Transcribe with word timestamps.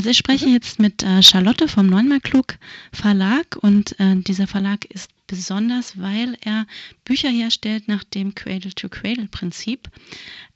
Also 0.00 0.08
ich 0.08 0.16
spreche 0.16 0.46
mhm. 0.46 0.54
jetzt 0.54 0.80
mit 0.80 1.02
äh, 1.02 1.22
Charlotte 1.22 1.68
vom 1.68 1.86
Neunmal 1.86 2.20
Klug 2.20 2.54
Verlag 2.90 3.58
und 3.60 4.00
äh, 4.00 4.16
dieser 4.16 4.46
Verlag 4.46 4.86
ist 4.86 5.10
besonders, 5.26 6.00
weil 6.00 6.38
er 6.42 6.64
Bücher 7.04 7.28
herstellt 7.28 7.86
nach 7.86 8.02
dem 8.02 8.34
Cradle-to-Cradle-Prinzip. 8.34 9.88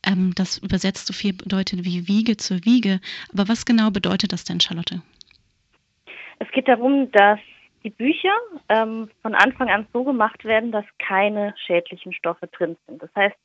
Ähm, 0.03 0.33
das 0.35 0.57
übersetzt 0.57 1.09
so 1.09 1.13
viel 1.13 1.35
bedeutet 1.35 1.85
wie 1.85 2.09
Wiege 2.09 2.39
zur 2.39 2.65
Wiege. 2.65 3.01
Aber 3.35 3.47
was 3.47 3.67
genau 3.67 3.91
bedeutet 3.91 4.33
das 4.33 4.45
denn, 4.45 4.61
Charlotte? 4.63 5.03
Es 6.39 6.51
geht 6.53 6.67
darum, 6.67 7.13
dass 7.13 7.39
die 7.85 7.91
Bücher 7.91 8.33
ähm, 8.71 9.11
von 9.21 9.35
Anfang 9.35 9.69
an 9.69 9.87
so 9.93 10.05
gemacht 10.05 10.43
werden, 10.47 10.73
dass 10.73 10.87
keine 10.99 11.55
schädlichen 11.67 12.15
Stoffe 12.15 12.47
drin 12.47 12.79
sind. 12.87 13.03
Das 13.03 13.11
heißt, 13.15 13.37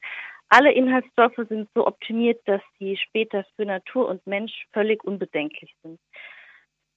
alle 0.50 0.72
Inhaltsstoffe 0.72 1.40
sind 1.48 1.70
so 1.74 1.86
optimiert, 1.86 2.42
dass 2.46 2.62
sie 2.80 2.98
später 2.98 3.46
für 3.56 3.66
Natur 3.66 4.08
und 4.08 4.26
Mensch 4.26 4.66
völlig 4.74 5.04
unbedenklich 5.04 5.76
sind. 5.84 6.00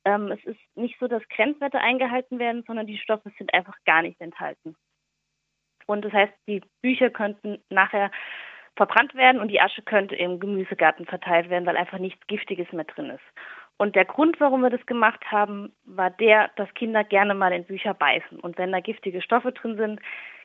Ähm, 0.05 0.33
es 0.33 0.43
ist 0.45 0.61
nicht 0.75 0.99
so, 0.99 1.07
dass 1.07 1.23
Grenzwerte 1.29 1.79
eingehalten 1.79 2.39
werden, 2.39 2.65
sondern 2.67 2.87
die 2.87 2.99
Stoffe 2.99 3.31
sind 3.39 3.53
einfach 3.55 3.77
gar 3.85 4.03
nicht 4.03 4.21
enthalten. 4.21 4.75
Und 5.87 6.05
das 6.05 6.13
heißt, 6.13 6.33
die 6.49 6.63
Bücher 6.81 7.11
könnten 7.11 7.63
nachher 7.69 8.11
verbrannt 8.77 9.15
werden 9.15 9.41
und 9.41 9.49
die 9.49 9.61
Asche 9.61 9.83
könnte 9.83 10.17
im 10.17 10.41
Gemüsegarten 10.41 11.07
verteilt 11.07 11.51
werden, 11.51 11.67
weil 11.67 11.77
einfach 11.77 11.99
nichts 11.99 12.27
Giftiges 12.27 12.73
mehr 12.73 12.85
drin 12.85 13.11
ist. 13.11 13.25
Und 13.77 13.97
der 13.97 14.05
Grund, 14.05 14.39
warum 14.41 14.61
wir 14.63 14.71
das 14.71 14.85
gemacht 14.87 15.25
haben, 15.31 15.73
war 15.85 16.11
der, 16.11 16.51
dass 16.57 16.73
Kinder 16.75 17.05
gerne 17.05 17.35
mal 17.35 17.53
in 17.53 17.65
Bücher 17.65 17.95
beißen. 17.95 18.39
Und 18.41 18.57
wenn 18.57 18.73
da 18.73 18.81
giftige 18.81 19.21
Stoffe 19.21 19.53
drin 19.53 19.77
sind, 19.77 20.01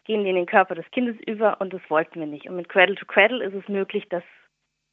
gehen 0.07 0.23
die 0.23 0.29
in 0.29 0.35
den 0.35 0.45
Körper 0.45 0.73
des 0.73 0.89
Kindes 0.91 1.17
über 1.27 1.61
und 1.61 1.73
das 1.73 1.81
wollten 1.89 2.19
wir 2.19 2.27
nicht. 2.27 2.49
Und 2.49 2.55
mit 2.55 2.69
Cradle 2.69 2.95
to 2.95 3.05
Cradle 3.05 3.43
ist 3.43 3.53
es 3.53 3.67
möglich, 3.67 4.07
dass 4.09 4.23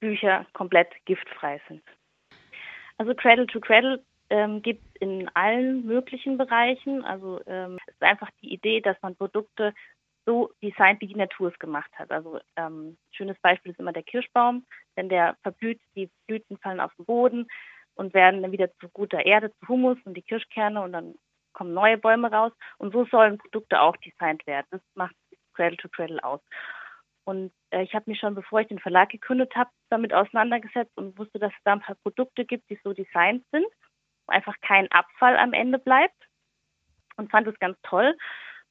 Bücher 0.00 0.45
komplett 0.52 0.88
giftfrei 1.06 1.60
sind. 1.68 1.82
Also 2.98 3.14
Cradle 3.14 3.46
to 3.46 3.60
Cradle 3.60 4.02
ähm, 4.28 4.60
gibt 4.60 4.82
es 4.84 5.00
in 5.00 5.30
allen 5.34 5.86
möglichen 5.86 6.36
Bereichen. 6.36 7.05
Also 7.05 7.41
ähm, 7.46 7.78
es 7.86 7.94
ist 7.94 8.03
einfach 8.03 8.30
die 8.42 8.53
Idee, 8.53 8.80
dass 8.80 9.00
man 9.03 9.16
Produkte 9.16 9.72
so 10.27 10.50
designt, 10.62 11.00
wie 11.00 11.06
die 11.06 11.16
Natur 11.16 11.53
es 11.53 11.58
gemacht 11.58 11.91
hat. 11.94 12.10
Also 12.10 12.41
ähm, 12.56 12.97
schönes 13.12 13.38
Beispiel 13.41 13.72
ist 13.72 13.81
immer 13.81 13.92
der 13.92 14.03
Kirschbaum, 14.03 14.66
wenn 14.97 15.08
der 15.08 15.36
verblüht, 15.42 15.81
die 15.94 16.10
Blüten 16.27 16.58
fallen 16.58 16.81
auf 16.81 16.94
den 16.97 17.05
Boden 17.05 17.47
und 17.94 18.14
werden 18.14 18.42
dann 18.42 18.53
wieder 18.53 18.72
zu 18.78 18.88
guter 18.88 19.25
Erde, 19.25 19.53
zu 19.60 19.69
Humus 19.69 19.98
und 20.05 20.14
die 20.14 20.22
Kirschkerne 20.22 20.81
und 20.81 20.92
dann 20.92 21.14
kommen 21.55 21.72
neue 21.72 21.97
Bäume 21.97 22.30
raus. 22.30 22.52
Und 22.78 22.92
so 22.92 23.06
sollen 23.06 23.38
Produkte 23.38 23.80
auch 23.80 23.97
designt 23.97 24.47
werden. 24.47 24.66
Das 24.70 24.83
macht 24.94 25.14
Cradle 25.55 25.78
to 25.78 25.88
Cradle 25.88 26.22
aus. 26.22 26.41
Und 27.24 27.52
äh, 27.70 27.83
ich 27.83 27.94
habe 27.94 28.10
mich 28.10 28.20
schon, 28.20 28.34
bevor 28.34 28.60
ich 28.60 28.69
den 28.69 28.78
Verlag 28.78 29.08
gegründet 29.08 29.56
habe, 29.56 29.70
damit 29.88 30.12
auseinandergesetzt 30.12 30.92
und 30.97 31.19
wusste, 31.19 31.38
dass 31.38 31.52
es 31.52 31.62
da 31.64 31.72
ein 31.72 31.80
paar 31.80 31.97
Produkte 31.97 32.44
gibt, 32.44 32.69
die 32.69 32.78
so 32.84 32.92
designt 32.92 33.44
sind, 33.50 33.66
wo 34.27 34.32
einfach 34.32 34.56
kein 34.60 34.91
Abfall 34.91 35.36
am 35.38 35.55
Ende 35.55 35.78
bleibt. 35.78 36.16
Und 37.16 37.30
fand 37.30 37.47
es 37.47 37.58
ganz 37.60 37.78
toll. 37.82 38.16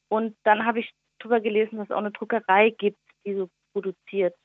Und 0.09 0.38
dann 0.44 0.66
habe 0.66 0.81
ich 0.81 0.94
darüber 1.20 1.39
gelesen, 1.39 1.78
dass 1.78 1.86
es 1.86 1.92
auch 1.92 2.00
eine 2.00 2.11
Druckerei 2.11 2.72
gibt, 2.72 3.00
die 3.26 3.34
so 3.36 3.50
produziert 3.72 4.36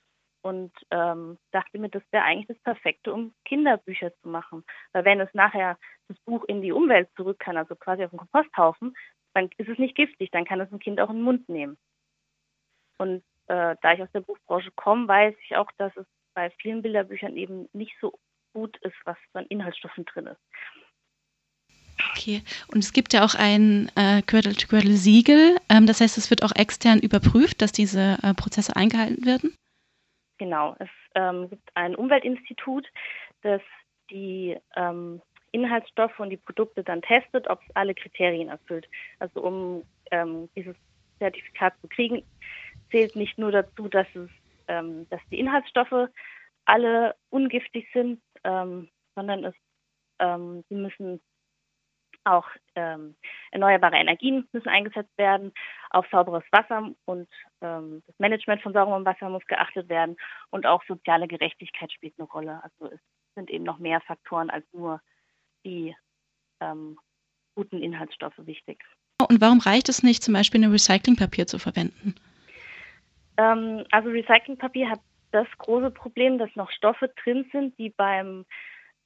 und 0.48 0.72
ähm, 0.90 1.38
dachte 1.52 1.78
mir, 1.78 1.90
das 1.90 2.02
wäre 2.10 2.24
eigentlich 2.24 2.48
das 2.48 2.58
Perfekte, 2.60 3.12
um 3.12 3.34
Kinderbücher 3.44 4.12
zu 4.22 4.28
machen. 4.28 4.64
Weil 4.92 5.04
wenn 5.04 5.20
es 5.20 5.32
nachher 5.34 5.78
das 6.08 6.18
Buch 6.20 6.44
in 6.44 6.62
die 6.62 6.72
Umwelt 6.72 7.08
zurück 7.16 7.38
kann, 7.38 7.58
also 7.58 7.76
quasi 7.76 8.02
auf 8.02 8.10
den 8.10 8.18
Komposthaufen, 8.18 8.96
dann 9.34 9.50
ist 9.58 9.68
es 9.68 9.78
nicht 9.78 9.94
giftig, 9.94 10.30
dann 10.30 10.46
kann 10.46 10.60
es 10.60 10.72
ein 10.72 10.78
Kind 10.78 11.00
auch 11.00 11.10
in 11.10 11.16
den 11.16 11.24
Mund 11.24 11.48
nehmen. 11.48 11.76
Und 12.96 13.22
äh, 13.46 13.76
da 13.82 13.92
ich 13.92 14.02
aus 14.02 14.10
der 14.12 14.20
Buchbranche 14.20 14.70
komme, 14.74 15.06
weiß 15.06 15.34
ich 15.44 15.56
auch, 15.56 15.70
dass 15.76 15.94
es 15.96 16.06
bei 16.34 16.50
vielen 16.62 16.82
Bilderbüchern 16.82 17.36
eben 17.36 17.68
nicht 17.72 17.94
so 18.00 18.18
gut 18.54 18.76
ist, 18.78 18.96
was 19.04 19.18
an 19.34 19.46
Inhaltsstoffen 19.48 20.06
drin 20.06 20.28
ist. 20.28 20.40
Okay, 22.12 22.42
und 22.72 22.78
es 22.78 22.92
gibt 22.92 23.12
ja 23.12 23.24
auch 23.24 23.34
ein 23.34 23.90
äh, 23.96 24.22
Cradle-to-Cradle-Siegel. 24.22 25.56
Ähm, 25.68 25.86
das 25.86 26.00
heißt, 26.00 26.16
es 26.16 26.30
wird 26.30 26.42
auch 26.42 26.54
extern 26.54 27.00
überprüft, 27.00 27.60
dass 27.60 27.72
diese 27.72 28.18
äh, 28.22 28.34
Prozesse 28.34 28.76
eingehalten 28.76 29.26
werden? 29.26 29.54
Genau, 30.38 30.76
es 30.78 30.88
ähm, 31.14 31.50
gibt 31.50 31.68
ein 31.74 31.94
Umweltinstitut, 31.96 32.86
das 33.42 33.60
die 34.10 34.56
ähm, 34.76 35.20
Inhaltsstoffe 35.52 36.18
und 36.20 36.30
die 36.30 36.36
Produkte 36.36 36.82
dann 36.84 37.02
testet, 37.02 37.48
ob 37.48 37.60
es 37.62 37.76
alle 37.76 37.94
Kriterien 37.94 38.48
erfüllt. 38.48 38.88
Also 39.18 39.42
um 39.42 39.82
ähm, 40.10 40.48
dieses 40.54 40.76
Zertifikat 41.18 41.74
zu 41.80 41.88
kriegen, 41.88 42.22
zählt 42.90 43.16
nicht 43.16 43.38
nur 43.38 43.50
dazu, 43.50 43.88
dass 43.88 44.06
es, 44.14 44.30
ähm, 44.68 45.08
dass 45.10 45.20
die 45.30 45.40
Inhaltsstoffe 45.40 46.08
alle 46.64 47.14
ungiftig 47.30 47.88
sind, 47.92 48.20
ähm, 48.44 48.88
sondern 49.14 49.44
es, 49.44 49.54
ähm, 50.18 50.64
sie 50.68 50.76
müssen 50.76 51.20
auch 52.24 52.46
ähm, 52.74 53.16
erneuerbare 53.50 53.96
Energien 53.96 54.48
müssen 54.52 54.68
eingesetzt 54.68 55.16
werden, 55.16 55.52
auf 55.90 56.06
sauberes 56.10 56.44
Wasser 56.52 56.90
und 57.04 57.28
ähm, 57.60 58.02
das 58.06 58.18
Management 58.18 58.62
von 58.62 58.72
sauberem 58.72 59.04
Wasser 59.04 59.28
muss 59.28 59.46
geachtet 59.46 59.88
werden 59.88 60.16
und 60.50 60.66
auch 60.66 60.82
soziale 60.86 61.28
Gerechtigkeit 61.28 61.92
spielt 61.92 62.14
eine 62.18 62.28
Rolle. 62.28 62.60
Also 62.62 62.92
es 62.92 63.00
sind 63.34 63.50
eben 63.50 63.64
noch 63.64 63.78
mehr 63.78 64.00
Faktoren 64.02 64.50
als 64.50 64.66
nur 64.72 65.00
die 65.64 65.94
ähm, 66.60 66.98
guten 67.54 67.82
Inhaltsstoffe 67.82 68.38
wichtig. 68.38 68.84
Und 69.28 69.40
warum 69.40 69.58
reicht 69.58 69.88
es 69.88 70.02
nicht, 70.02 70.22
zum 70.22 70.34
Beispiel 70.34 70.62
ein 70.62 70.70
Recyclingpapier 70.70 71.46
zu 71.46 71.58
verwenden? 71.58 72.14
Ähm, 73.36 73.84
also 73.90 74.10
Recyclingpapier 74.10 74.90
hat 74.90 75.00
das 75.32 75.46
große 75.58 75.90
Problem, 75.90 76.38
dass 76.38 76.54
noch 76.54 76.70
Stoffe 76.70 77.12
drin 77.22 77.48
sind, 77.52 77.78
die 77.78 77.90
beim 77.90 78.44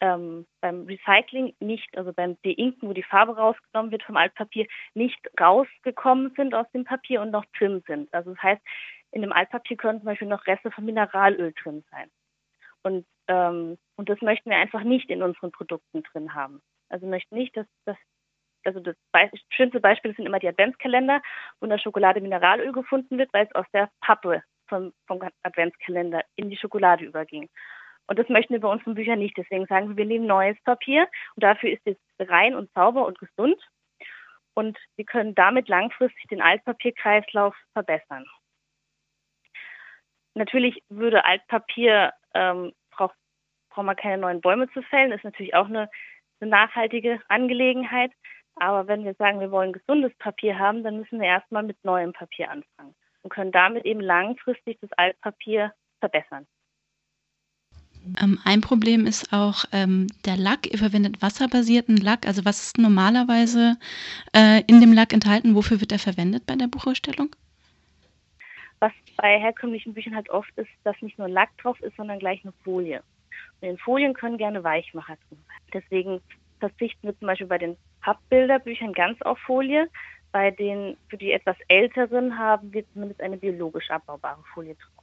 ähm, 0.02 0.46
beim 0.60 0.84
Recycling 0.86 1.54
nicht, 1.60 1.96
also 1.96 2.12
beim 2.12 2.36
Deinken, 2.42 2.88
wo 2.88 2.92
die 2.92 3.04
Farbe 3.04 3.36
rausgenommen 3.36 3.92
wird 3.92 4.02
vom 4.02 4.16
Altpapier, 4.16 4.66
nicht 4.94 5.20
rausgekommen 5.40 6.32
sind 6.36 6.54
aus 6.54 6.66
dem 6.72 6.84
Papier 6.84 7.22
und 7.22 7.30
noch 7.30 7.44
drin 7.56 7.84
sind. 7.86 8.12
Also 8.12 8.32
das 8.34 8.42
heißt, 8.42 8.62
in 9.12 9.22
dem 9.22 9.32
Altpapier 9.32 9.76
können 9.76 10.00
zum 10.00 10.06
Beispiel 10.06 10.26
noch 10.26 10.44
Reste 10.46 10.72
von 10.72 10.84
Mineralöl 10.84 11.54
drin 11.62 11.84
sein. 11.92 12.10
Und, 12.82 13.06
ähm, 13.28 13.78
und 13.94 14.08
das 14.08 14.20
möchten 14.22 14.50
wir 14.50 14.56
einfach 14.56 14.82
nicht 14.82 15.08
in 15.08 15.22
unseren 15.22 15.52
Produkten 15.52 16.02
drin 16.02 16.34
haben. 16.34 16.60
Also 16.88 17.06
möchten 17.06 17.36
nicht, 17.36 17.56
dass 17.56 17.66
das 17.84 17.96
also 18.64 18.78
das 18.78 18.94
schönste 19.50 19.80
Beispiel 19.80 20.14
sind 20.14 20.26
immer 20.26 20.38
die 20.38 20.46
Adventskalender, 20.46 21.20
wo 21.58 21.64
in 21.64 21.70
der 21.70 21.78
Schokolade 21.78 22.20
Mineralöl 22.20 22.70
gefunden 22.70 23.18
wird, 23.18 23.32
weil 23.32 23.46
es 23.46 23.54
aus 23.56 23.66
der 23.72 23.90
Pappe 24.00 24.44
vom, 24.68 24.92
vom 25.08 25.20
Adventskalender 25.42 26.22
in 26.36 26.48
die 26.48 26.56
Schokolade 26.56 27.04
überging. 27.04 27.48
Und 28.12 28.18
das 28.18 28.28
möchten 28.28 28.52
wir 28.52 28.60
bei 28.60 28.68
unseren 28.68 28.94
Büchern 28.94 29.20
nicht. 29.20 29.38
Deswegen 29.38 29.64
sagen 29.64 29.88
wir, 29.88 29.96
wir 29.96 30.04
nehmen 30.04 30.26
neues 30.26 30.60
Papier 30.64 31.08
und 31.34 31.42
dafür 31.42 31.70
ist 31.70 31.80
es 31.86 31.96
rein 32.28 32.54
und 32.54 32.70
sauber 32.74 33.06
und 33.06 33.18
gesund. 33.18 33.58
Und 34.52 34.76
wir 34.96 35.06
können 35.06 35.34
damit 35.34 35.66
langfristig 35.70 36.26
den 36.28 36.42
Altpapierkreislauf 36.42 37.56
verbessern. 37.72 38.26
Natürlich 40.34 40.82
würde 40.90 41.24
Altpapier, 41.24 42.12
ähm, 42.34 42.74
braucht, 42.90 43.16
braucht 43.70 43.86
man 43.86 43.96
keine 43.96 44.18
neuen 44.18 44.42
Bäume 44.42 44.70
zu 44.72 44.82
fällen, 44.82 45.12
ist 45.12 45.24
natürlich 45.24 45.54
auch 45.54 45.68
eine, 45.68 45.88
eine 46.42 46.50
nachhaltige 46.50 47.18
Angelegenheit. 47.28 48.12
Aber 48.56 48.88
wenn 48.88 49.06
wir 49.06 49.14
sagen, 49.14 49.40
wir 49.40 49.50
wollen 49.50 49.72
gesundes 49.72 50.14
Papier 50.18 50.58
haben, 50.58 50.84
dann 50.84 50.98
müssen 50.98 51.18
wir 51.18 51.28
erstmal 51.28 51.62
mit 51.62 51.82
neuem 51.82 52.12
Papier 52.12 52.50
anfangen 52.50 52.94
und 53.22 53.32
können 53.32 53.52
damit 53.52 53.86
eben 53.86 54.02
langfristig 54.02 54.78
das 54.82 54.92
Altpapier 54.98 55.72
verbessern. 56.00 56.46
Ähm, 58.20 58.38
ein 58.44 58.60
Problem 58.60 59.06
ist 59.06 59.32
auch 59.32 59.64
ähm, 59.72 60.08
der 60.24 60.36
Lack. 60.36 60.70
Ihr 60.70 60.78
verwendet 60.78 61.22
wasserbasierten 61.22 61.96
Lack. 61.96 62.26
Also 62.26 62.44
was 62.44 62.62
ist 62.62 62.78
normalerweise 62.78 63.76
äh, 64.34 64.62
in 64.66 64.80
dem 64.80 64.92
Lack 64.92 65.12
enthalten? 65.12 65.54
Wofür 65.54 65.80
wird 65.80 65.92
er 65.92 65.98
verwendet 65.98 66.46
bei 66.46 66.56
der 66.56 66.68
Buchausstellung? 66.68 67.34
Was 68.80 68.92
bei 69.16 69.38
herkömmlichen 69.38 69.94
Büchern 69.94 70.16
halt 70.16 70.30
oft 70.30 70.50
ist, 70.56 70.70
dass 70.84 71.00
nicht 71.00 71.18
nur 71.18 71.28
Lack 71.28 71.56
drauf 71.58 71.80
ist, 71.80 71.96
sondern 71.96 72.18
gleich 72.18 72.42
eine 72.44 72.52
Folie. 72.64 73.02
Und 73.60 73.68
in 73.68 73.78
Folien 73.78 74.14
können 74.14 74.38
gerne 74.38 74.64
Weichmacher 74.64 75.16
drin 75.28 75.38
sein. 75.46 75.60
Deswegen 75.72 76.20
verzichten 76.58 77.06
wir 77.06 77.18
zum 77.18 77.26
Beispiel 77.26 77.46
bei 77.46 77.58
den 77.58 77.76
Pappbilderbüchern 78.00 78.92
ganz 78.92 79.22
auf 79.22 79.38
Folie. 79.38 79.88
Bei 80.32 80.50
den 80.50 80.96
für 81.08 81.16
die 81.16 81.32
etwas 81.32 81.56
älteren 81.68 82.38
haben 82.38 82.72
wir 82.72 82.84
zumindest 82.92 83.20
eine 83.20 83.36
biologisch 83.36 83.90
abbaubare 83.90 84.42
Folie 84.54 84.74
drauf. 84.74 85.01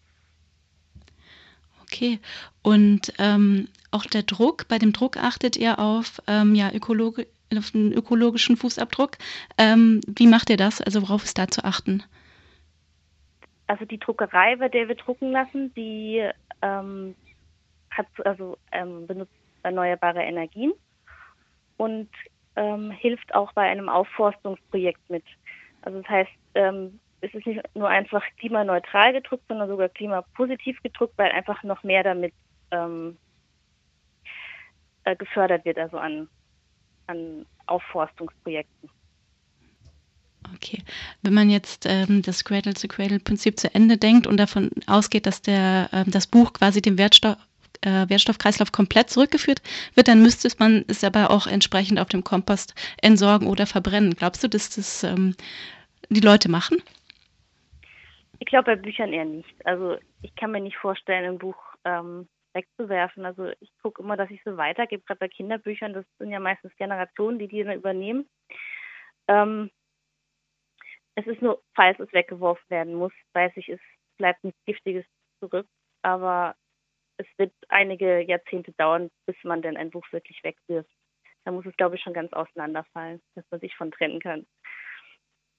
Okay. 1.92 2.20
Und 2.62 3.14
ähm, 3.18 3.68
auch 3.92 4.06
der 4.06 4.24
Druck, 4.24 4.68
bei 4.68 4.78
dem 4.78 4.94
Druck 4.94 5.18
achtet 5.18 5.58
ihr 5.58 5.80
auf, 5.80 6.22
ähm, 6.28 6.54
ja, 6.54 6.72
Ökologi 6.72 7.26
auf 7.58 7.72
den 7.72 7.92
ökologischen 7.94 8.58
Fußabdruck. 8.58 9.18
Ähm, 9.58 10.02
wie 10.06 10.28
macht 10.28 10.52
ihr 10.52 10.58
das? 10.58 10.82
Also 10.82 11.02
worauf 11.02 11.24
ist 11.24 11.40
da 11.40 11.48
zu 11.48 11.64
achten? 11.64 12.04
Also 13.66 13.86
die 13.86 13.98
Druckerei, 13.98 14.56
bei 14.56 14.70
der 14.70 14.88
wir 14.88 14.94
drucken 14.94 15.32
lassen, 15.32 15.74
die 15.74 16.30
ähm, 16.62 17.16
hat 17.90 18.06
also 18.24 18.56
ähm, 18.72 19.08
benutzt 19.08 19.34
erneuerbare 19.64 20.22
Energien 20.22 20.74
und 21.78 22.10
ähm, 22.56 22.92
hilft 22.92 23.34
auch 23.34 23.52
bei 23.54 23.64
einem 23.64 23.90
Aufforstungsprojekt 23.90 25.10
mit. 25.10 25.24
Also 25.82 26.02
das 26.02 26.10
heißt, 26.10 26.32
es 27.22 27.34
ist 27.34 27.46
nicht 27.46 27.62
nur 27.76 27.90
einfach 27.90 28.24
klimaneutral 28.38 29.14
gedruckt, 29.14 29.44
sondern 29.48 29.68
sogar 29.68 29.90
klimapositiv 29.90 30.82
gedruckt, 30.82 31.18
weil 31.18 31.32
einfach 31.32 31.64
noch 31.64 31.84
mehr 31.84 32.04
damit 32.04 32.34
ähm, 32.72 33.18
äh, 35.04 35.16
gefördert 35.16 35.66
wird, 35.66 35.78
also 35.78 35.98
an, 35.98 36.30
an 37.08 37.46
Aufforstungsprojekten. 37.66 38.90
Okay. 40.56 40.82
Wenn 41.22 41.34
man 41.34 41.50
jetzt 41.50 41.86
ähm, 41.86 42.22
das 42.22 42.44
Cradle-to-Cradle-Prinzip 42.44 43.60
zu 43.60 43.74
Ende 43.74 43.98
denkt 43.98 44.26
und 44.26 44.38
davon 44.38 44.72
ausgeht, 44.88 45.26
dass 45.26 45.42
der, 45.42 45.90
ähm, 45.92 46.06
das 46.08 46.28
Buch 46.28 46.54
quasi 46.54 46.82
dem 46.82 46.98
Wertstoff, 46.98 47.38
äh, 47.82 48.10
Wertstoffkreislauf 48.10 48.72
komplett 48.72 49.10
zurückgeführt 49.10 49.62
wird, 49.96 50.08
dann 50.08 50.22
müsste 50.22 50.50
man 50.58 50.86
es 50.88 51.04
aber 51.04 51.30
auch 51.30 51.48
entsprechend 51.48 52.00
auf 52.00 52.10
dem 52.10 52.24
Kompost 52.24 52.74
entsorgen 53.02 53.48
oder 53.48 53.66
verbrennen. 53.66 54.16
Glaubst 54.16 54.44
du, 54.44 54.48
dass 54.48 54.70
das 54.70 55.04
ähm, 55.04 55.36
die 56.10 56.22
Leute 56.22 56.50
machen? 56.50 56.78
Ich 58.40 58.48
glaube 58.48 58.76
bei 58.76 58.76
Büchern 58.76 59.14
eher 59.14 59.26
nicht. 59.26 59.54
Also 59.66 59.98
ich 60.22 60.34
kann 60.36 60.52
mir 60.52 60.62
nicht 60.62 60.78
vorstellen, 60.78 61.26
ein 61.26 61.38
Buch 61.38 61.58
ähm, 61.84 62.28
wegzuwerfen. 62.54 63.26
Also 63.26 63.52
ich 63.60 63.72
gucke 63.82 64.02
immer, 64.02 64.18
dass 64.18 64.30
ich 64.32 64.42
so 64.44 64.58
weitergebe, 64.58 65.04
gerade 65.04 65.20
bei 65.20 65.28
Kinderbüchern. 65.28 65.94
Das 65.94 66.06
sind 66.18 66.32
ja 66.32 66.40
meistens 66.40 66.76
Generationen, 66.78 67.40
die 67.40 67.48
die 67.48 67.64
dann 67.64 67.76
übernehmen. 67.76 68.28
Ähm, 69.28 69.70
es 71.16 71.28
ist 71.28 71.42
nur, 71.42 71.62
falls 71.76 72.00
es 72.00 72.12
weggeworfen 72.14 72.66
werden 72.70 72.96
muss, 72.96 73.12
weiß 73.34 73.52
ich, 73.58 73.70
es 73.70 73.82
bleibt 74.18 74.44
nichts 74.44 74.60
Giftiges 74.66 75.06
zurück. 75.40 75.68
Aber 76.02 76.56
es 77.18 77.28
wird 77.38 77.54
einige 77.68 78.22
Jahrzehnte 78.22 78.72
dauern, 78.74 79.10
bis 79.26 79.36
man 79.44 79.62
denn 79.62 79.78
ein 79.78 79.90
Buch 79.92 80.06
wirklich 80.12 80.42
wegwirft. 80.44 80.90
Da 81.46 81.52
muss 81.52 81.66
es, 81.66 81.76
glaube 81.78 81.96
ich, 81.96 82.02
schon 82.02 82.14
ganz 82.14 82.32
auseinanderfallen, 82.34 83.22
dass 83.36 83.46
man 83.52 83.60
sich 83.60 83.76
von 83.76 83.92
trennen 83.92 84.20
kann. 84.20 84.46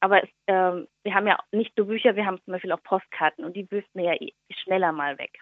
Aber 0.01 0.23
es, 0.23 0.31
ähm, 0.47 0.89
wir 1.05 1.15
haben 1.15 1.27
ja 1.27 1.39
nicht 1.53 1.77
nur 1.77 1.87
Bücher, 1.87 2.17
wir 2.17 2.27
haben 2.27 2.41
zum 2.45 2.53
Beispiel 2.53 2.73
auch 2.73 2.83
Postkarten 2.83 3.45
und 3.45 3.55
die 3.55 3.71
wirft 3.71 3.95
man 3.95 4.05
ja 4.05 4.15
eh 4.15 4.33
schneller 4.63 4.93
mal 4.93 5.19
weg. 5.19 5.39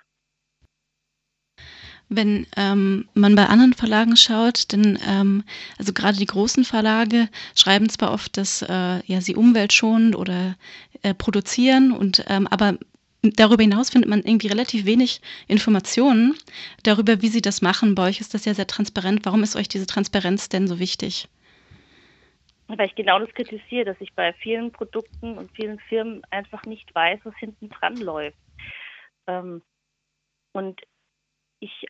Wenn 2.11 2.47
ähm, 2.57 3.09
man 3.15 3.35
bei 3.35 3.47
anderen 3.47 3.75
Verlagen 3.75 4.17
schaut, 4.17 4.73
denn 4.73 4.99
ähm, 5.07 5.45
also 5.79 5.93
gerade 5.93 6.17
die 6.17 6.27
großen 6.27 6.65
Verlage 6.65 7.29
schreiben 7.55 7.89
zwar 7.91 8.13
oft, 8.13 8.37
dass 8.39 8.63
äh, 8.63 9.05
ja 9.05 9.21
sie 9.21 9.37
umweltschonend 9.37 10.17
oder 10.17 10.57
äh, 11.03 11.13
produzieren 11.13 11.93
und 11.93 12.25
ähm, 12.29 12.47
aber 12.47 12.79
darüber 13.23 13.63
hinaus 13.63 13.91
findet 13.91 14.09
man 14.09 14.23
irgendwie 14.23 14.47
relativ 14.47 14.87
wenig 14.87 15.21
Informationen 15.49 16.35
darüber, 16.83 17.21
wie 17.21 17.29
sie 17.29 17.43
das 17.43 17.61
machen. 17.61 17.95
Bei 17.95 18.09
euch 18.09 18.21
ist 18.21 18.33
das 18.33 18.47
ja 18.47 18.55
sehr 18.55 18.67
transparent. 18.67 19.21
Warum 19.25 19.43
ist 19.43 19.57
euch 19.57 19.69
diese 19.69 19.87
Transparenz 19.87 20.49
denn 20.49 20.67
so 20.67 20.79
wichtig? 20.79 21.29
Weil 22.69 22.87
ich 22.87 22.95
genau 22.95 23.19
das 23.19 23.33
kritisiere, 23.35 23.87
dass 23.87 24.01
ich 24.01 24.15
bei 24.15 24.33
vielen 24.35 24.73
Produkten 24.73 25.39
und 25.39 25.51
vielen 25.53 25.81
Firmen 25.81 26.23
einfach 26.31 26.65
nicht 26.65 26.95
weiß, 26.95 27.21
was 27.25 27.37
hinten 27.39 27.71
dran 27.71 27.97
läuft. 27.97 28.39
Ähm, 29.27 29.63
und 30.53 30.81
ich 31.61 31.87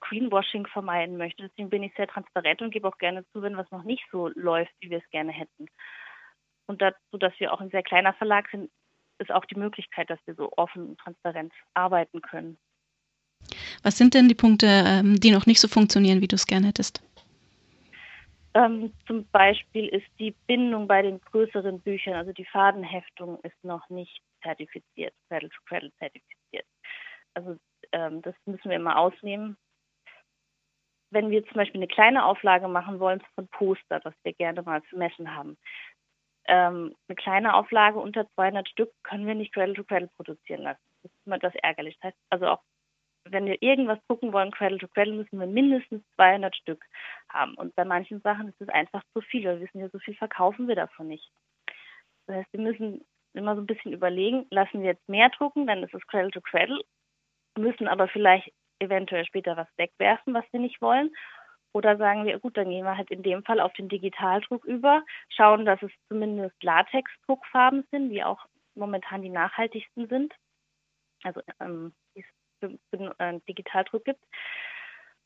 Greenwashing 0.00 0.66
vermeiden 0.66 1.16
möchte. 1.16 1.48
Deswegen 1.48 1.70
bin 1.70 1.82
ich 1.82 1.92
sehr 1.96 2.06
transparent 2.06 2.62
und 2.62 2.70
gebe 2.70 2.88
auch 2.88 2.98
gerne 2.98 3.24
zu, 3.32 3.42
wenn 3.42 3.56
was 3.56 3.70
noch 3.70 3.84
nicht 3.84 4.04
so 4.10 4.28
läuft, 4.28 4.72
wie 4.80 4.90
wir 4.90 4.98
es 4.98 5.10
gerne 5.10 5.32
hätten. 5.32 5.66
Und 6.66 6.82
dazu, 6.82 7.18
dass 7.18 7.32
wir 7.38 7.52
auch 7.52 7.60
ein 7.60 7.70
sehr 7.70 7.82
kleiner 7.82 8.12
Verlag 8.14 8.48
sind, 8.50 8.70
ist 9.18 9.32
auch 9.32 9.44
die 9.44 9.58
Möglichkeit, 9.58 10.10
dass 10.10 10.18
wir 10.26 10.34
so 10.34 10.50
offen 10.56 10.90
und 10.90 11.00
transparent 11.00 11.52
arbeiten 11.74 12.20
können. 12.20 12.58
Was 13.82 13.96
sind 13.96 14.14
denn 14.14 14.28
die 14.28 14.34
Punkte, 14.34 14.66
ähm, 14.66 15.20
die 15.20 15.30
noch 15.30 15.46
nicht 15.46 15.60
so 15.60 15.68
funktionieren, 15.68 16.20
wie 16.20 16.28
du 16.28 16.34
es 16.34 16.46
gerne 16.46 16.66
hättest? 16.66 17.02
Ähm, 18.56 18.94
zum 19.06 19.28
Beispiel 19.32 19.86
ist 19.88 20.06
die 20.18 20.34
Bindung 20.46 20.88
bei 20.88 21.02
den 21.02 21.20
größeren 21.20 21.78
Büchern, 21.82 22.14
also 22.14 22.32
die 22.32 22.46
Fadenheftung, 22.46 23.38
ist 23.42 23.62
noch 23.62 23.86
nicht 23.90 24.22
zertifiziert, 24.42 25.12
Cradle 25.28 25.50
to 25.50 25.60
Cradle 25.66 25.92
zertifiziert. 25.98 26.64
Also 27.34 27.58
ähm, 27.92 28.22
das 28.22 28.34
müssen 28.46 28.70
wir 28.70 28.76
immer 28.76 28.98
ausnehmen. 28.98 29.58
Wenn 31.10 31.28
wir 31.28 31.44
zum 31.44 31.56
Beispiel 31.56 31.80
eine 31.80 31.86
kleine 31.86 32.24
Auflage 32.24 32.66
machen 32.66 32.98
wollen 32.98 33.22
von 33.34 33.46
Poster, 33.48 34.00
das 34.00 34.14
wir 34.22 34.32
gerne 34.32 34.62
mal 34.62 34.82
zu 34.84 34.96
messen 34.96 35.36
haben, 35.36 35.58
ähm, 36.46 36.94
eine 37.08 37.16
kleine 37.16 37.52
Auflage 37.52 37.98
unter 37.98 38.26
200 38.36 38.70
Stück 38.70 38.90
können 39.02 39.26
wir 39.26 39.34
nicht 39.34 39.52
Cradle 39.52 39.74
to 39.74 39.84
Cradle 39.84 40.08
produzieren 40.16 40.62
lassen. 40.62 40.80
Das 41.02 41.12
ist 41.12 41.26
immer 41.26 41.38
das 41.38 41.54
ärgerlich. 41.56 41.98
Das 42.00 42.08
heißt, 42.08 42.18
also 42.30 42.46
auch 42.46 42.62
wenn 43.30 43.46
wir 43.46 43.60
irgendwas 43.62 43.98
gucken 44.08 44.32
wollen, 44.32 44.50
Cradle 44.50 44.78
to 44.78 44.88
Cradle, 44.88 45.14
müssen 45.14 45.38
wir 45.38 45.46
mindestens 45.46 46.02
200 46.16 46.54
Stück 46.56 46.84
haben. 47.28 47.54
Und 47.54 47.74
bei 47.74 47.84
manchen 47.84 48.20
Sachen 48.20 48.48
ist 48.48 48.60
es 48.60 48.68
einfach 48.68 49.02
zu 49.12 49.20
viel. 49.20 49.42
Wir 49.44 49.60
wissen 49.60 49.80
ja, 49.80 49.88
so 49.88 49.98
viel 49.98 50.14
verkaufen 50.14 50.68
wir 50.68 50.76
davon 50.76 51.08
nicht. 51.08 51.30
Das 52.26 52.36
heißt, 52.36 52.52
wir 52.52 52.60
müssen 52.60 53.04
immer 53.34 53.54
so 53.54 53.62
ein 53.62 53.66
bisschen 53.66 53.92
überlegen, 53.92 54.46
lassen 54.50 54.80
wir 54.80 54.90
jetzt 54.90 55.08
mehr 55.08 55.28
drucken, 55.28 55.66
dann 55.66 55.82
ist 55.82 55.94
es 55.94 56.06
Cradle 56.06 56.30
to 56.30 56.40
Cradle 56.40 56.80
müssen 57.58 57.88
aber 57.88 58.08
vielleicht 58.08 58.52
eventuell 58.78 59.24
später 59.24 59.56
was 59.56 59.68
wegwerfen, 59.76 60.34
was 60.34 60.44
wir 60.52 60.60
nicht 60.60 60.80
wollen. 60.80 61.14
Oder 61.72 61.96
sagen 61.96 62.24
wir, 62.24 62.38
gut, 62.38 62.56
dann 62.56 62.70
gehen 62.70 62.84
wir 62.84 62.96
halt 62.96 63.10
in 63.10 63.22
dem 63.22 63.44
Fall 63.44 63.60
auf 63.60 63.72
den 63.74 63.88
Digitaldruck 63.88 64.64
über, 64.64 65.04
schauen, 65.28 65.66
dass 65.66 65.82
es 65.82 65.90
zumindest 66.08 66.62
Latex-Druckfarben 66.62 67.86
sind, 67.90 68.10
die 68.10 68.24
auch 68.24 68.46
momentan 68.74 69.22
die 69.22 69.30
nachhaltigsten 69.30 70.08
sind. 70.08 70.34
Also 71.22 71.40
ähm, 71.60 71.94
die 72.62 72.66
es 72.66 72.80
für, 72.90 72.98
für 72.98 73.14
äh, 73.18 73.40
Digitaldruck 73.48 74.04
gibt. 74.04 74.22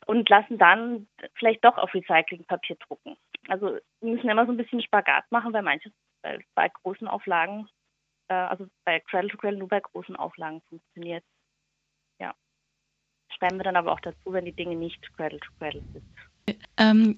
Und 0.06 0.29
lassen 0.29 0.59
dann 0.59 1.09
vielleicht 1.35 1.65
doch 1.65 1.77
auf 1.77 1.93
Recyclingpapier 1.94 2.77
drucken. 2.77 3.17
Also 3.49 3.79
wir 4.00 4.15
müssen 4.15 4.31
immer 4.31 4.47
so 4.47 4.53
ein 4.53 4.56
bisschen 4.56 4.82
Spagat 4.82 5.25
machen, 5.31 5.53
weil 5.53 5.62
manches 5.62 5.93
bei, 6.23 6.38
bei 6.55 6.69
großen 6.69 7.06
Auflagen, 7.06 7.69
äh, 8.29 8.35
also 8.35 8.67
bei 8.85 9.00
Cradle 9.00 9.31
to 9.31 9.37
Cradle 9.37 9.59
nur 9.59 9.69
bei 9.69 9.81
großen 9.81 10.17
Auflagen 10.17 10.62
funktioniert 10.69 11.25
schreiben 13.41 13.59
wir 13.59 13.65
dann 13.65 13.77
aber 13.77 13.93
auch 13.93 14.00
dazu, 14.00 14.32
wenn 14.32 14.44
die 14.44 14.53
Dinge 14.53 14.77
nicht 14.77 15.00
Cradle 15.17 15.41
to 15.41 15.50
Cradle 15.59 15.82
sind. 15.93 16.59
Ähm, 16.77 17.17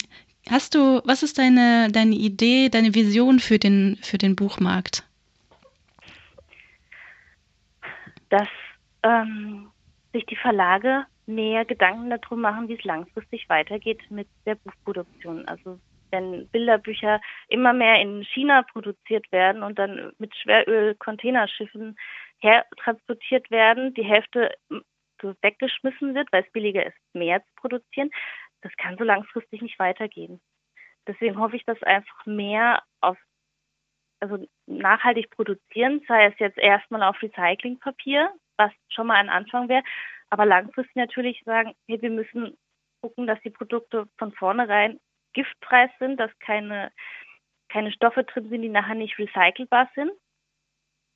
hast 0.50 0.74
du, 0.74 1.00
was 1.04 1.22
ist 1.22 1.38
deine, 1.38 1.88
deine 1.90 2.14
Idee, 2.14 2.68
deine 2.68 2.94
Vision 2.94 3.40
für 3.40 3.58
den, 3.58 3.98
für 4.02 4.18
den 4.18 4.36
Buchmarkt? 4.36 5.04
Dass 8.28 8.48
ähm, 9.02 9.70
sich 10.12 10.26
die 10.26 10.36
Verlage 10.36 11.06
mehr 11.26 11.64
Gedanken 11.64 12.10
darum 12.10 12.40
machen, 12.40 12.68
wie 12.68 12.74
es 12.74 12.84
langfristig 12.84 13.48
weitergeht 13.48 14.10
mit 14.10 14.28
der 14.46 14.56
Buchproduktion. 14.56 15.46
Also 15.46 15.78
wenn 16.10 16.46
Bilderbücher 16.48 17.20
immer 17.48 17.72
mehr 17.72 18.00
in 18.00 18.22
China 18.24 18.62
produziert 18.62 19.30
werden 19.32 19.62
und 19.62 19.78
dann 19.78 20.12
mit 20.18 20.34
Schweröl-Containerschiffen 20.36 21.96
hertransportiert 22.38 23.50
werden, 23.50 23.94
die 23.94 24.04
Hälfte 24.04 24.52
weggeschmissen 25.40 26.14
wird, 26.14 26.32
weil 26.32 26.42
es 26.44 26.52
billiger 26.52 26.84
ist, 26.84 26.96
mehr 27.12 27.40
zu 27.40 27.52
produzieren. 27.56 28.10
Das 28.60 28.72
kann 28.76 28.98
so 28.98 29.04
langfristig 29.04 29.62
nicht 29.62 29.78
weitergehen. 29.78 30.40
Deswegen 31.06 31.38
hoffe 31.38 31.56
ich, 31.56 31.64
dass 31.64 31.82
einfach 31.82 32.26
mehr 32.26 32.82
auf, 33.00 33.16
also 34.20 34.44
nachhaltig 34.66 35.30
produzieren, 35.30 36.02
sei 36.06 36.26
es 36.26 36.38
jetzt 36.38 36.58
erstmal 36.58 37.02
auf 37.02 37.20
Recyclingpapier, 37.22 38.32
was 38.62 38.72
schon 38.88 39.06
mal 39.06 39.16
ein 39.16 39.28
Anfang 39.28 39.68
wäre, 39.68 39.82
aber 40.30 40.46
langfristig 40.46 40.96
natürlich 40.96 41.42
sagen, 41.44 41.74
hey, 41.88 42.00
wir 42.00 42.10
müssen 42.10 42.56
gucken, 43.02 43.26
dass 43.26 43.40
die 43.40 43.50
Produkte 43.50 44.08
von 44.18 44.32
vornherein 44.32 45.00
giftfrei 45.32 45.90
sind, 45.98 46.18
dass 46.18 46.30
keine, 46.38 46.92
keine 47.68 47.92
Stoffe 47.92 48.24
drin 48.24 48.48
sind, 48.48 48.62
die 48.62 48.68
nachher 48.68 48.94
nicht 48.94 49.18
recycelbar 49.18 49.90
sind, 49.94 50.12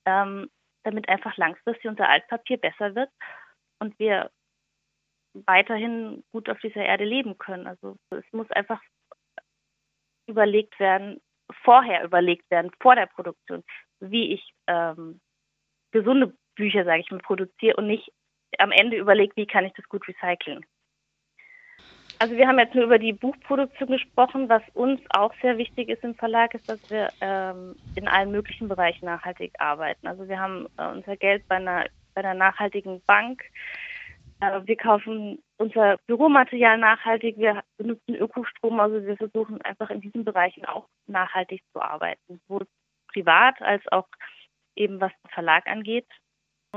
ähm, 0.06 0.50
damit 0.84 1.08
einfach 1.08 1.36
langfristig 1.36 1.86
unser 1.86 2.08
Altpapier 2.08 2.58
besser 2.58 2.94
wird 2.94 3.10
und 3.78 3.98
wir 3.98 4.30
weiterhin 5.46 6.24
gut 6.32 6.48
auf 6.48 6.58
dieser 6.60 6.84
Erde 6.84 7.04
leben 7.04 7.36
können. 7.38 7.66
Also 7.66 7.96
es 8.10 8.24
muss 8.32 8.50
einfach 8.50 8.80
überlegt 10.26 10.78
werden, 10.80 11.20
vorher 11.62 12.02
überlegt 12.04 12.50
werden, 12.50 12.70
vor 12.80 12.96
der 12.96 13.06
Produktion, 13.06 13.62
wie 14.00 14.32
ich 14.32 14.54
ähm, 14.66 15.20
gesunde 15.92 16.36
Bücher, 16.56 16.84
sage 16.84 17.00
ich 17.00 17.10
mal, 17.10 17.20
produziere 17.20 17.76
und 17.76 17.86
nicht 17.86 18.12
am 18.58 18.72
Ende 18.72 18.96
überlegt, 18.96 19.36
wie 19.36 19.46
kann 19.46 19.64
ich 19.64 19.72
das 19.74 19.88
gut 19.88 20.06
recyceln. 20.08 20.64
Also 22.18 22.36
wir 22.36 22.48
haben 22.48 22.58
jetzt 22.58 22.74
nur 22.74 22.84
über 22.84 22.98
die 22.98 23.12
Buchproduktion 23.12 23.90
gesprochen. 23.90 24.48
Was 24.48 24.62
uns 24.72 25.00
auch 25.10 25.34
sehr 25.42 25.58
wichtig 25.58 25.90
ist 25.90 26.02
im 26.02 26.14
Verlag, 26.14 26.54
ist, 26.54 26.68
dass 26.68 26.90
wir 26.90 27.10
ähm, 27.20 27.76
in 27.94 28.08
allen 28.08 28.30
möglichen 28.30 28.68
Bereichen 28.68 29.04
nachhaltig 29.04 29.52
arbeiten. 29.58 30.06
Also 30.06 30.26
wir 30.26 30.40
haben 30.40 30.66
äh, 30.78 30.86
unser 30.86 31.16
Geld 31.16 31.46
bei 31.46 31.56
einer 31.56 31.84
bei 32.16 32.24
einer 32.24 32.34
nachhaltigen 32.34 33.02
Bank. 33.02 33.42
Äh, 34.40 34.60
wir 34.64 34.76
kaufen 34.76 35.38
unser 35.58 35.98
Büromaterial 36.06 36.78
nachhaltig, 36.78 37.38
wir 37.38 37.62
benutzen 37.76 38.16
Ökostrom, 38.16 38.80
also 38.80 39.04
wir 39.06 39.16
versuchen 39.16 39.62
einfach 39.62 39.90
in 39.90 40.00
diesen 40.00 40.24
Bereichen 40.24 40.64
auch 40.64 40.88
nachhaltig 41.06 41.62
zu 41.72 41.80
arbeiten, 41.80 42.40
sowohl 42.48 42.66
privat 43.12 43.60
als 43.62 43.82
auch 43.92 44.08
eben 44.74 45.00
was 45.00 45.12
den 45.22 45.30
Verlag 45.30 45.66
angeht. 45.66 46.06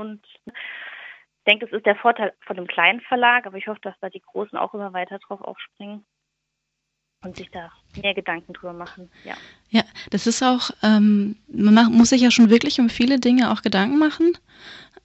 Und 0.00 0.20
ich 0.46 1.44
denke, 1.46 1.66
das 1.66 1.76
ist 1.76 1.86
der 1.86 1.96
Vorteil 1.96 2.32
von 2.40 2.56
einem 2.56 2.66
kleinen 2.66 3.00
Verlag, 3.02 3.46
aber 3.46 3.56
ich 3.56 3.68
hoffe, 3.68 3.80
dass 3.82 3.94
da 4.00 4.08
die 4.08 4.22
Großen 4.22 4.58
auch 4.58 4.74
immer 4.74 4.92
weiter 4.92 5.18
drauf 5.18 5.40
aufspringen 5.40 6.04
und 7.22 7.36
sich 7.36 7.50
da 7.50 7.70
mehr 8.02 8.14
Gedanken 8.14 8.52
drüber 8.52 8.72
machen. 8.72 9.10
Ja, 9.24 9.34
ja 9.68 9.82
das 10.10 10.26
ist 10.26 10.42
auch, 10.42 10.70
ähm, 10.82 11.36
man 11.48 11.92
muss 11.92 12.10
sich 12.10 12.22
ja 12.22 12.30
schon 12.30 12.50
wirklich 12.50 12.80
um 12.80 12.88
viele 12.88 13.20
Dinge 13.20 13.52
auch 13.52 13.62
Gedanken 13.62 13.98
machen 13.98 14.32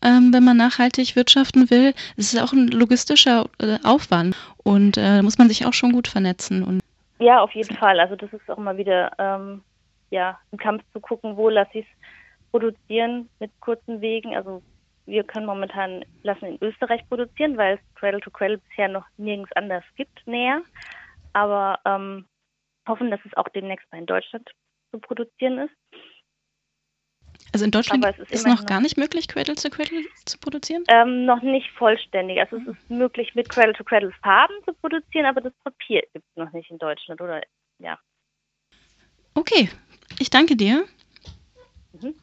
ähm, 0.06 0.32
wenn 0.32 0.44
man 0.44 0.58
nachhaltig 0.58 1.16
wirtschaften 1.16 1.70
will. 1.70 1.94
Es 2.16 2.34
ist 2.34 2.42
auch 2.42 2.54
ein 2.54 2.68
logistischer 2.68 3.46
äh, 3.60 3.78
Aufwand. 3.84 4.36
Und 4.64 4.98
äh, 4.98 5.22
muss 5.22 5.38
man 5.38 5.48
sich 5.48 5.66
auch 5.66 5.74
schon 5.74 5.92
gut 5.92 6.08
vernetzen. 6.08 6.64
Und 6.64 6.82
ja, 7.20 7.42
auf 7.42 7.52
jeden 7.52 7.76
Fall. 7.76 8.00
Also 8.00 8.16
das 8.16 8.32
ist 8.34 8.50
auch 8.50 8.58
mal 8.58 8.78
wieder 8.78 9.12
ähm, 9.18 9.64
ja, 10.10 10.40
ein 10.52 10.58
Kampf 10.58 10.84
zu 10.94 11.00
gucken, 11.00 11.38
wo 11.38 11.50
lasse 11.50 11.80
ich 11.80 11.86
es 11.86 12.52
produzieren 12.52 13.30
mit 13.40 13.52
kurzen 13.60 14.02
Wegen. 14.02 14.36
Also 14.36 14.62
wir 15.06 15.24
können 15.24 15.46
momentan 15.46 16.04
lassen 16.24 16.46
in 16.46 16.58
Österreich 16.62 17.08
produzieren, 17.08 17.58
weil 17.58 17.76
es 17.76 17.96
Cradle 17.96 18.22
to 18.22 18.32
Cradle 18.32 18.58
bisher 18.58 18.88
noch 18.88 19.06
nirgends 19.18 19.52
anders 19.54 19.84
gibt 19.96 20.26
näher. 20.26 20.62
Aber 21.34 21.80
ähm, 21.86 22.28
hoffen, 22.88 23.12
dass 23.12 23.20
es 23.26 23.36
auch 23.36 23.50
demnächst 23.50 23.92
mal 23.92 24.00
in 24.00 24.06
Deutschland 24.06 24.50
zu 24.92 25.00
produzieren 25.00 25.60
ist. 25.60 25.76
Also 27.52 27.66
in 27.66 27.72
Deutschland 27.72 28.06
ist, 28.06 28.32
ist 28.32 28.48
noch 28.48 28.66
gar 28.66 28.82
nicht 28.82 28.98
möglich, 28.98 29.28
Cradle 29.28 29.56
to 29.56 29.70
Cradle 29.70 30.04
zu 30.26 30.38
produzieren? 30.38 30.84
Ähm, 30.90 31.26
noch 31.26 31.42
nicht 31.42 31.70
vollständig. 31.72 32.40
Also 32.40 32.58
es 32.58 32.68
ist 32.68 32.90
möglich, 32.90 33.34
mit 33.34 33.48
Cradle 33.48 33.74
to 33.74 33.84
Cradle 33.84 34.12
Farben 34.22 34.56
zu 34.66 34.74
produzieren, 34.74 35.26
aber 35.26 35.42
das 35.42 35.54
Papier 35.64 36.02
gibt 36.14 36.26
es 36.30 36.36
noch 36.36 36.52
nicht 36.52 36.70
in 36.70 36.78
Deutschland, 36.78 37.22
oder? 37.22 37.42
Ja. 37.80 37.98
Okay, 39.36 39.70
ich 40.20 40.30
danke 40.30 40.56
dir. 40.56 40.86
Mhm. 41.94 42.16